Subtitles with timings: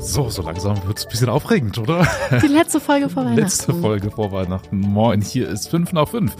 [0.00, 2.06] So, so langsam wird es ein bisschen aufregend, oder?
[2.42, 3.40] Die letzte Folge vor Weihnachten.
[3.40, 4.80] Letzte Folge vor Weihnachten.
[4.80, 6.34] Moin, hier ist 5 nach 5.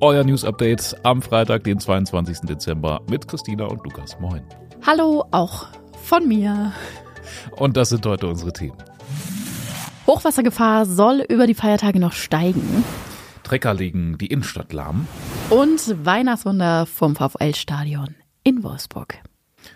[0.00, 2.40] Euer News-Update am Freitag, den 22.
[2.40, 4.18] Dezember mit Christina und Lukas.
[4.20, 4.42] Moin.
[4.86, 5.66] Hallo, auch
[6.02, 6.72] von mir.
[7.56, 8.76] Und das sind heute unsere Themen.
[10.06, 12.84] Hochwassergefahr soll über die Feiertage noch steigen.
[13.44, 15.06] Trecker legen die Innenstadt lahm.
[15.50, 19.18] Und Weihnachtswunder vom VfL-Stadion in Wolfsburg.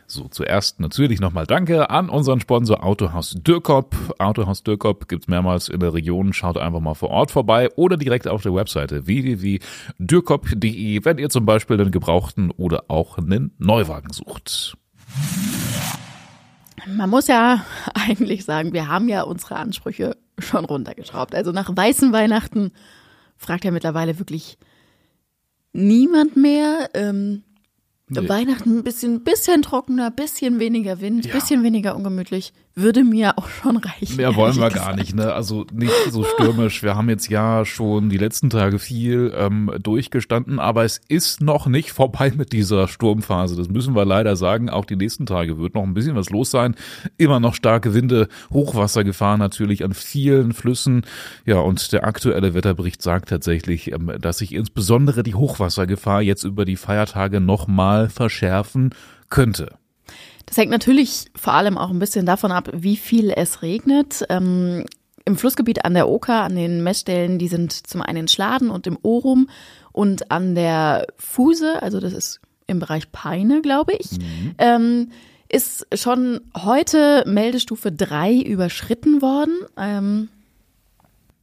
[0.08, 3.96] So, zuerst natürlich nochmal Danke an unseren Sponsor Autohaus Dürkop.
[4.18, 6.32] Autohaus Dürkop gibt's mehrmals in der Region.
[6.32, 11.44] Schaut einfach mal vor Ort vorbei oder direkt auf der Webseite www.dürkop.de, wenn ihr zum
[11.44, 14.76] Beispiel einen gebrauchten oder auch einen Neuwagen sucht.
[16.86, 21.34] Man muss ja eigentlich sagen, wir haben ja unsere Ansprüche schon runtergeschraubt.
[21.34, 22.70] Also nach weißen Weihnachten
[23.36, 24.56] fragt ja mittlerweile wirklich
[25.72, 26.90] niemand mehr.
[26.94, 27.42] Ähm,
[28.08, 28.28] Nee.
[28.28, 31.32] Weihnachten ein bisschen, bisschen trockener, bisschen weniger Wind, Ja.
[31.34, 34.16] bisschen weniger ungemütlich, würde mir auch schon reichen.
[34.16, 34.98] Mehr wollen wir ehrlich gar gesagt.
[34.98, 35.32] nicht, ne?
[35.32, 36.84] Also nicht so stürmisch.
[36.84, 41.66] Wir haben jetzt ja schon die letzten Tage viel ähm, durchgestanden, aber es ist noch
[41.66, 43.56] nicht vorbei mit dieser Sturmphase.
[43.56, 44.70] Das müssen wir leider sagen.
[44.70, 46.76] Auch die nächsten Tage wird noch ein bisschen was los sein.
[47.18, 51.02] Immer noch starke Winde, Hochwassergefahr natürlich an vielen Flüssen.
[51.44, 56.64] Ja, und der aktuelle Wetterbericht sagt tatsächlich, ähm, dass sich insbesondere die Hochwassergefahr jetzt über
[56.64, 58.94] die Feiertage nochmal verschärfen
[59.30, 59.74] könnte.
[60.46, 64.24] Das hängt natürlich vor allem auch ein bisschen davon ab, wie viel es regnet.
[64.28, 64.84] Ähm,
[65.24, 68.86] Im Flussgebiet an der Oker, an den Messstellen, die sind zum einen in Schladen und
[68.86, 69.48] im Orum
[69.92, 74.18] und an der Fuse, also das ist im Bereich Peine, glaube ich,
[74.58, 75.10] ähm,
[75.48, 79.54] ist schon heute Meldestufe 3 überschritten worden.
[79.76, 80.28] Ähm,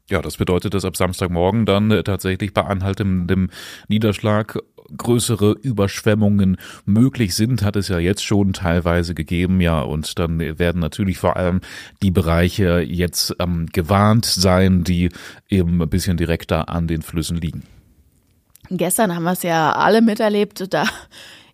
[0.09, 3.49] Ja, das bedeutet, dass ab Samstagmorgen dann äh, tatsächlich bei anhaltendem
[3.87, 4.59] Niederschlag
[4.97, 10.79] größere Überschwemmungen möglich sind, hat es ja jetzt schon teilweise gegeben, ja, und dann werden
[10.79, 11.61] natürlich vor allem
[12.01, 15.09] die Bereiche jetzt ähm, gewarnt sein, die
[15.49, 17.63] eben ein bisschen direkter an den Flüssen liegen.
[18.69, 20.73] Gestern haben wir es ja alle miterlebt.
[20.73, 20.85] Da,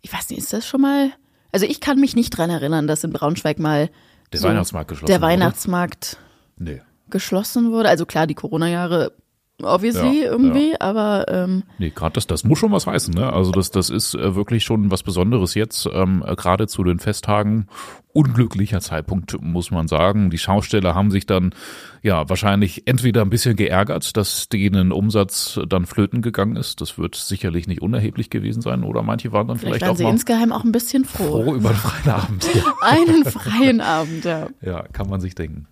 [0.02, 1.12] ich weiß nicht, ist das schon mal?
[1.52, 3.90] Also ich kann mich nicht dran erinnern, dass in Braunschweig mal
[4.32, 5.32] Der so Weihnachtsmarkt geschlossen der wurde?
[5.34, 6.18] Weihnachtsmarkt
[6.58, 6.82] Nee.
[7.10, 7.90] geschlossen wurde.
[7.90, 9.14] Also klar, die Corona-Jahre
[9.62, 13.32] obviously Ja, irgendwie, aber ähm, Nee, gerade das, das muss schon was heißen, ne?
[13.32, 17.00] Also das, das ist äh, wirklich schon was Besonderes jetzt, ähm, äh, gerade zu den
[17.00, 17.68] Festtagen.
[18.12, 20.32] Unglücklicher Zeitpunkt, muss man sagen.
[20.32, 21.54] Die Schausteller haben sich dann
[22.02, 26.82] ja wahrscheinlich entweder ein bisschen geärgert, dass denen Umsatz dann flöten gegangen ist.
[26.82, 28.84] Das wird sicherlich nicht unerheblich gewesen sein.
[28.84, 31.44] Oder manche waren dann vielleicht vielleicht, waren auch sie insgeheim auch ein bisschen froh.
[31.44, 32.50] froh über den freien Abend.
[32.56, 32.74] Ja.
[32.82, 34.48] Einen freien Abend, ja.
[34.62, 35.68] Ja, kann man sich denken.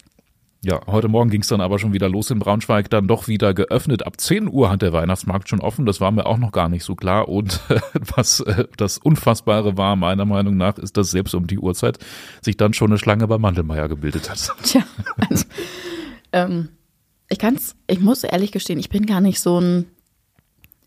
[0.64, 3.54] Ja, heute Morgen ging es dann aber schon wieder los in Braunschweig, dann doch wieder
[3.54, 4.06] geöffnet.
[4.06, 6.84] Ab 10 Uhr hat der Weihnachtsmarkt schon offen, das war mir auch noch gar nicht
[6.84, 7.30] so klar.
[7.30, 7.62] Und
[8.16, 12.00] was äh, das Unfassbare war, meiner Meinung nach, ist, dass selbst um die Uhrzeit
[12.42, 14.50] sich dann schon eine Schlange bei Mandelmeier gebildet hat.
[14.64, 14.84] Tja,
[15.30, 15.46] also,
[16.32, 16.70] ähm,
[17.30, 19.86] ich kann's, ich muss ehrlich gestehen, ich bin gar nicht so ein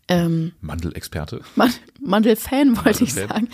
[0.09, 1.41] ähm, Mandelexperte.
[1.55, 3.27] Man- Mandel-Fan, wollte ich Mandel-Fan.
[3.45, 3.49] sagen.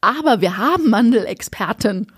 [0.00, 2.08] Aber wir haben Mandelexperten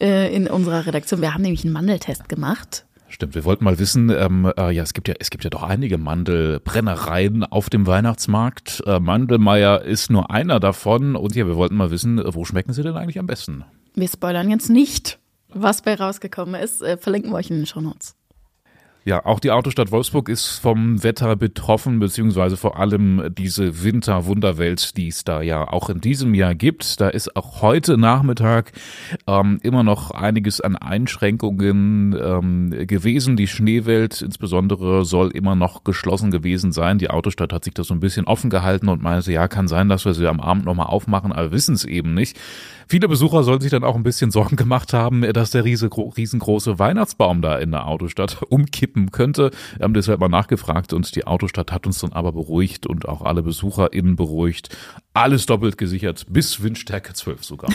[0.00, 1.20] äh, in unserer Redaktion.
[1.20, 2.86] Wir haben nämlich einen Mandeltest gemacht.
[3.08, 5.62] Stimmt, wir wollten mal wissen, ähm, äh, ja, es gibt ja, es gibt ja doch
[5.62, 8.82] einige Mandelbrennereien auf dem Weihnachtsmarkt.
[8.86, 11.14] Äh, Mandelmeier ist nur einer davon.
[11.14, 13.64] Und ja, wir wollten mal wissen, äh, wo schmecken sie denn eigentlich am besten?
[13.94, 16.82] Wir spoilern jetzt nicht, was bei rausgekommen ist.
[16.82, 18.16] Äh, verlinken wir euch in den Shownotes.
[19.06, 25.08] Ja, auch die Autostadt Wolfsburg ist vom Wetter betroffen, beziehungsweise vor allem diese Winterwunderwelt, die
[25.08, 27.02] es da ja auch in diesem Jahr gibt.
[27.02, 28.72] Da ist auch heute Nachmittag
[29.26, 33.36] ähm, immer noch einiges an Einschränkungen ähm, gewesen.
[33.36, 36.96] Die Schneewelt insbesondere soll immer noch geschlossen gewesen sein.
[36.96, 39.90] Die Autostadt hat sich das so ein bisschen offen gehalten und meinte, ja, kann sein,
[39.90, 42.38] dass wir sie am Abend nochmal aufmachen, aber wissen es eben nicht.
[42.88, 46.78] Viele Besucher sollen sich dann auch ein bisschen Sorgen gemacht haben, dass der riese- riesengroße
[46.78, 49.50] Weihnachtsbaum da in der Autostadt umkippen könnte.
[49.76, 53.22] Wir haben deshalb mal nachgefragt und die Autostadt hat uns dann aber beruhigt und auch
[53.22, 54.76] alle BesucherInnen beruhigt.
[55.12, 57.70] Alles doppelt gesichert, bis Windstärke 12 sogar.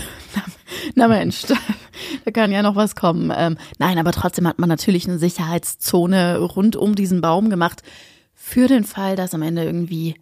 [0.95, 1.55] Na Mensch, da,
[2.25, 3.31] da kann ja noch was kommen.
[3.35, 7.81] Ähm, nein, aber trotzdem hat man natürlich eine Sicherheitszone rund um diesen Baum gemacht.
[8.33, 10.15] Für den Fall, dass am Ende irgendwie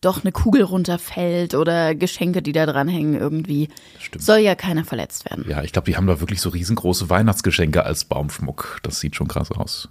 [0.00, 3.68] doch eine Kugel runterfällt oder Geschenke, die da dranhängen, irgendwie.
[3.98, 4.24] Stimmt.
[4.24, 5.44] Soll ja keiner verletzt werden.
[5.48, 8.80] Ja, ich glaube, die haben da wirklich so riesengroße Weihnachtsgeschenke als Baumschmuck.
[8.82, 9.88] Das sieht schon krass aus.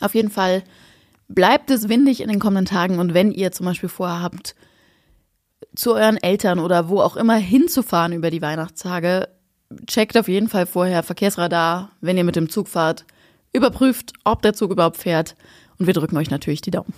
[0.00, 0.62] Auf jeden Fall
[1.28, 4.54] bleibt es windig in den kommenden Tagen und wenn ihr zum Beispiel vorhabt,
[5.74, 9.28] zu euren Eltern oder wo auch immer hinzufahren über die Weihnachtstage,
[9.86, 13.04] checkt auf jeden Fall vorher Verkehrsradar, wenn ihr mit dem Zug fahrt,
[13.52, 15.34] überprüft, ob der Zug überhaupt fährt
[15.78, 16.92] und wir drücken euch natürlich die Daumen.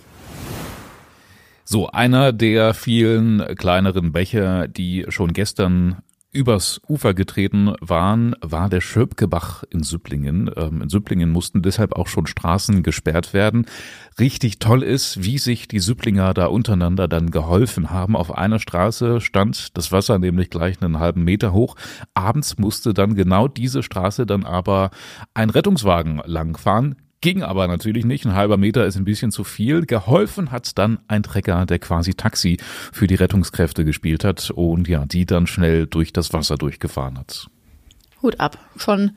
[1.67, 5.97] So, einer der vielen kleineren Bäche, die schon gestern
[6.31, 10.51] übers Ufer getreten waren, war der Schöpkebach in Süpplingen.
[10.55, 13.65] Ähm, in Süpplingen mussten deshalb auch schon Straßen gesperrt werden.
[14.19, 18.15] Richtig toll ist, wie sich die Süpplinger da untereinander dann geholfen haben.
[18.15, 21.75] Auf einer Straße stand das Wasser nämlich gleich einen halben Meter hoch.
[22.13, 24.91] Abends musste dann genau diese Straße dann aber
[25.33, 26.95] ein Rettungswagen langfahren.
[27.25, 28.23] Ging aber natürlich nicht.
[28.27, 29.87] Ein halber Meter ist ein bisschen zu viel.
[29.87, 32.57] Geholfen hat dann ein Trecker, der quasi Taxi
[32.93, 37.47] für die Rettungskräfte gespielt hat und ja, die dann schnell durch das Wasser durchgefahren hat.
[38.21, 38.59] Hut ab.
[38.77, 39.13] Schon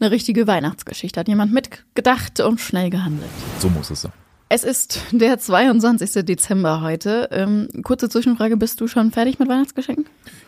[0.00, 1.20] eine richtige Weihnachtsgeschichte.
[1.20, 3.28] Hat jemand mitgedacht und schnell gehandelt.
[3.58, 4.12] So muss es sein.
[4.48, 6.24] Es ist der 22.
[6.24, 7.28] Dezember heute.
[7.32, 10.06] Ähm, kurze Zwischenfrage, bist du schon fertig mit Weihnachtsgeschenken?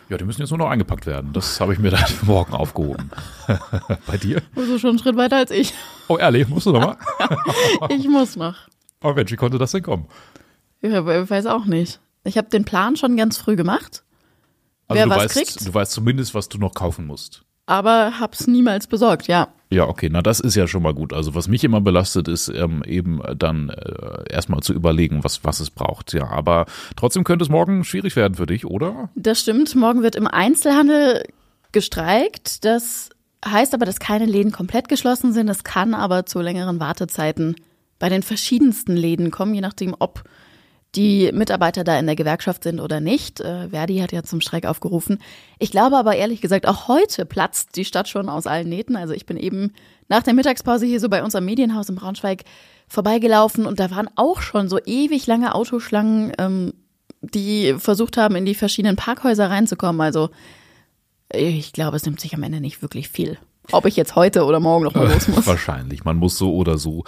[0.09, 1.33] Ja, die müssen jetzt nur noch eingepackt werden.
[1.33, 3.09] Das habe ich mir dann für morgen aufgehoben.
[4.07, 4.41] Bei dir?
[4.55, 5.73] Also schon einen Schritt weiter als ich.
[6.07, 6.47] Oh, ehrlich?
[6.47, 6.97] Musst du noch mal?
[7.89, 8.55] ich muss noch.
[9.03, 10.07] Oh Mensch, wie konnte das denn kommen?
[10.81, 11.99] Ich weiß auch nicht.
[12.23, 14.03] Ich habe den Plan schon ganz früh gemacht.
[14.87, 17.43] Also wer du was weißt, kriegt, du weißt zumindest, was du noch kaufen musst.
[17.65, 19.47] aber hab's niemals besorgt, ja.
[19.69, 21.11] Ja, okay, na das ist ja schon mal gut.
[21.11, 25.59] Also was mich immer belastet, ist ähm, eben dann äh, erstmal zu überlegen, was, was
[25.59, 26.13] es braucht.
[26.13, 26.65] Ja, aber
[26.95, 29.09] trotzdem könnte es morgen schwierig werden für dich, oder?
[29.15, 29.75] Das stimmt.
[29.75, 31.23] Morgen wird im Einzelhandel
[31.71, 32.63] gestreikt.
[32.63, 33.09] Das
[33.45, 35.47] heißt aber, dass keine Läden komplett geschlossen sind.
[35.47, 37.55] Das kann aber zu längeren Wartezeiten
[37.97, 40.23] bei den verschiedensten Läden kommen, je nachdem, ob
[40.95, 43.41] die Mitarbeiter da in der Gewerkschaft sind oder nicht.
[43.41, 45.19] Äh, Verdi hat ja zum Streik aufgerufen.
[45.59, 48.95] Ich glaube aber ehrlich gesagt, auch heute platzt die Stadt schon aus allen Nähten.
[48.95, 49.73] Also ich bin eben
[50.07, 52.43] nach der Mittagspause hier so bei uns am Medienhaus in Braunschweig
[52.87, 56.73] vorbeigelaufen und da waren auch schon so ewig lange Autoschlangen, ähm,
[57.21, 60.01] die versucht haben, in die verschiedenen Parkhäuser reinzukommen.
[60.01, 60.29] Also
[61.33, 63.37] ich glaube, es nimmt sich am Ende nicht wirklich viel.
[63.71, 65.47] Ob ich jetzt heute oder morgen noch mal los muss.
[65.47, 66.05] Wahrscheinlich.
[66.05, 67.03] Man muss so oder so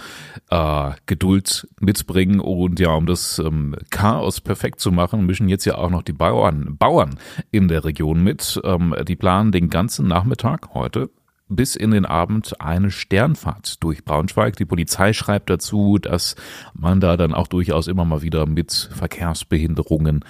[0.50, 5.78] äh, Geduld mitbringen und ja, um das ähm, Chaos perfekt zu machen, mischen jetzt ja
[5.78, 7.20] auch noch die Bauern, Bauern
[7.52, 8.60] in der Region mit.
[8.64, 11.10] Ähm, die planen den ganzen Nachmittag heute
[11.50, 14.56] bis in den Abend eine Sternfahrt durch Braunschweig.
[14.58, 16.36] Die Polizei schreibt dazu, dass
[16.74, 20.26] man da dann auch durchaus immer mal wieder mit Verkehrsbehinderungen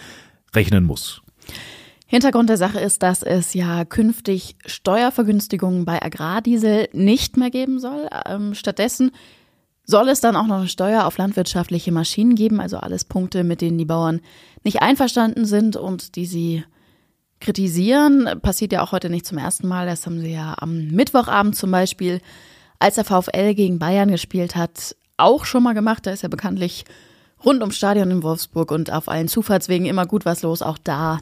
[0.53, 1.21] rechnen muss.
[2.07, 8.07] Hintergrund der Sache ist, dass es ja künftig Steuervergünstigungen bei Agrardiesel nicht mehr geben soll.
[8.25, 9.12] Ähm, stattdessen
[9.83, 13.59] soll es dann auch noch eine Steuer auf landwirtschaftliche Maschinen geben, also alles Punkte, mit
[13.59, 14.21] denen die Bauern
[14.63, 16.63] nicht einverstanden sind und die sie
[17.42, 18.39] kritisieren.
[18.42, 19.86] Passiert ja auch heute nicht zum ersten Mal.
[19.86, 22.21] Das haben sie ja am Mittwochabend zum Beispiel,
[22.80, 26.06] als der VfL gegen Bayern gespielt hat, auch schon mal gemacht.
[26.06, 26.86] Da ist ja bekanntlich
[27.44, 30.62] rund ums Stadion in Wolfsburg und auf allen Zufahrtswegen immer gut was los.
[30.62, 31.19] Auch da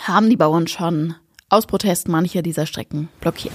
[0.00, 1.14] haben die Bauern schon
[1.48, 3.52] aus Protest manche dieser Strecken blockiert.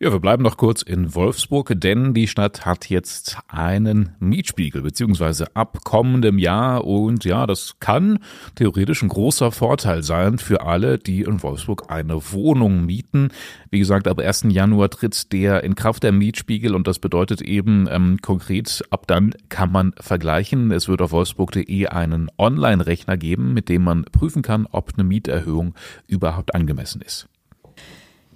[0.00, 5.56] Ja, wir bleiben noch kurz in Wolfsburg, denn die Stadt hat jetzt einen Mietspiegel, beziehungsweise
[5.56, 6.84] ab kommendem Jahr.
[6.84, 8.20] Und ja, das kann
[8.54, 13.30] theoretisch ein großer Vorteil sein für alle, die in Wolfsburg eine Wohnung mieten.
[13.70, 14.44] Wie gesagt, ab 1.
[14.50, 19.34] Januar tritt der in Kraft der Mietspiegel und das bedeutet eben ähm, konkret, ab dann
[19.48, 20.70] kann man vergleichen.
[20.70, 25.74] Es wird auf wolfsburg.de einen Online-Rechner geben, mit dem man prüfen kann, ob eine Mieterhöhung
[26.06, 27.26] überhaupt angemessen ist.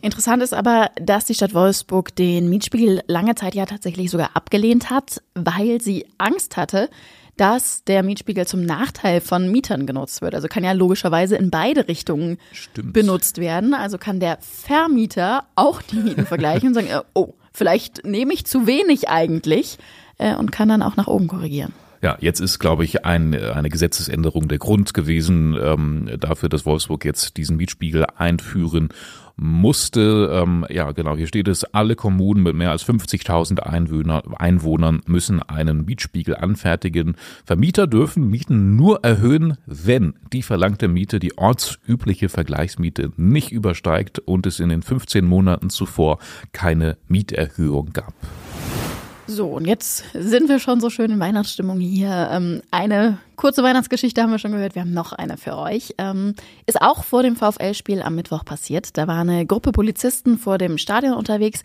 [0.03, 4.91] Interessant ist aber, dass die Stadt Wolfsburg den Mietspiegel lange Zeit ja tatsächlich sogar abgelehnt
[4.91, 6.91] hat, weil sie Angst hatte,
[7.37, 10.35] dass der Mietspiegel zum Nachteil von Mietern genutzt wird.
[10.35, 12.93] Also kann ja logischerweise in beide Richtungen Stimmt.
[12.93, 13.75] benutzt werden.
[13.75, 18.67] Also kann der Vermieter auch die Mieten vergleichen und sagen, oh, vielleicht nehme ich zu
[18.67, 19.79] wenig eigentlich
[20.19, 21.73] äh, und kann dann auch nach oben korrigieren.
[22.03, 27.05] Ja, jetzt ist, glaube ich, ein, eine Gesetzesänderung der Grund gewesen ähm, dafür, dass Wolfsburg
[27.05, 28.89] jetzt diesen Mietspiegel einführen
[29.37, 30.29] musste.
[30.33, 35.45] Ähm, ja, genau, hier steht es, alle Kommunen mit mehr als 50.000 Einwohner, Einwohnern müssen
[35.45, 37.15] einen Mietspiegel anfertigen.
[37.45, 44.45] Vermieter dürfen Mieten nur erhöhen, wenn die verlangte Miete die ortsübliche Vergleichsmiete nicht übersteigt und
[44.47, 46.19] es in den 15 Monaten zuvor
[46.53, 48.15] keine Mieterhöhung gab.
[49.29, 52.29] So, und jetzt sind wir schon so schön in Weihnachtsstimmung hier.
[52.33, 54.75] Ähm, eine kurze Weihnachtsgeschichte haben wir schon gehört.
[54.75, 55.95] Wir haben noch eine für euch.
[55.99, 56.35] Ähm,
[56.67, 58.97] ist auch vor dem VfL-Spiel am Mittwoch passiert.
[58.99, 61.63] Da war eine Gruppe Polizisten vor dem Stadion unterwegs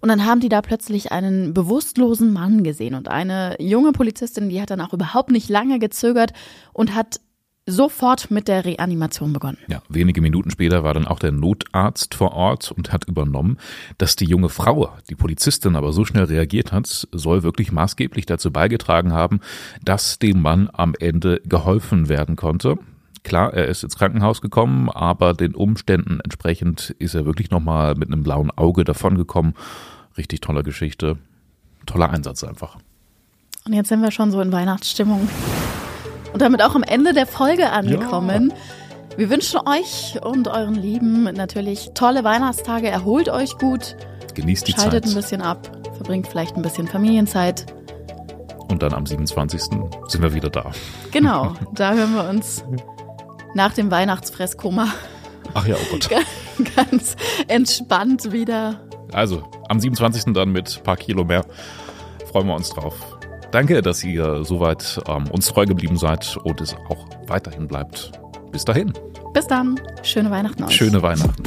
[0.00, 2.94] und dann haben die da plötzlich einen bewusstlosen Mann gesehen.
[2.94, 6.32] Und eine junge Polizistin, die hat dann auch überhaupt nicht lange gezögert
[6.72, 7.20] und hat
[7.66, 9.58] sofort mit der Reanimation begonnen.
[9.68, 13.58] Ja, wenige Minuten später war dann auch der Notarzt vor Ort und hat übernommen,
[13.98, 18.50] dass die junge Frau, die Polizistin aber so schnell reagiert hat, soll wirklich maßgeblich dazu
[18.50, 19.40] beigetragen haben,
[19.82, 22.78] dass dem Mann am Ende geholfen werden konnte.
[23.22, 28.08] Klar, er ist ins Krankenhaus gekommen, aber den Umständen entsprechend ist er wirklich nochmal mit
[28.08, 29.54] einem blauen Auge davongekommen.
[30.16, 31.18] Richtig tolle Geschichte.
[31.86, 32.78] Toller Einsatz einfach.
[33.66, 35.28] Und jetzt sind wir schon so in Weihnachtsstimmung.
[36.32, 38.52] Und damit auch am Ende der Folge angekommen.
[39.16, 42.88] Wir wünschen euch und euren Lieben natürlich tolle Weihnachtstage.
[42.88, 43.96] Erholt euch gut.
[44.34, 45.12] Genießt die Schaltet Zeit.
[45.12, 45.70] ein bisschen ab.
[45.94, 47.66] Verbringt vielleicht ein bisschen Familienzeit.
[48.68, 49.62] Und dann am 27.
[50.06, 50.70] sind wir wieder da.
[51.10, 52.64] Genau, da hören wir uns
[53.54, 54.86] nach dem Weihnachtsfresskoma
[55.54, 56.08] Ach ja, oh Gott.
[56.76, 57.16] ganz
[57.48, 58.80] entspannt wieder.
[59.12, 60.32] Also, am 27.
[60.32, 61.44] dann mit ein paar Kilo mehr.
[62.30, 63.18] Freuen wir uns drauf.
[63.50, 68.12] Danke, dass ihr soweit ähm, uns treu geblieben seid und es auch weiterhin bleibt.
[68.52, 68.92] Bis dahin.
[69.32, 69.80] Bis dann.
[70.02, 70.74] Schöne Weihnachten euch.
[70.74, 71.42] Schöne Weihnachten.